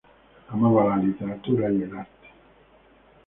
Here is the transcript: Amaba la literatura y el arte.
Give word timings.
Amaba 0.51 0.83
la 0.87 0.97
literatura 0.97 1.69
y 1.71 1.83
el 1.83 1.95
arte. 1.95 2.27